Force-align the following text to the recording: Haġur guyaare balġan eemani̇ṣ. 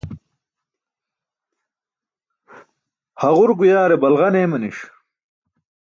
Haġur 3.21 3.51
guyaare 3.59 3.95
balġan 4.01 4.35
eemani̇ṣ. 4.43 4.79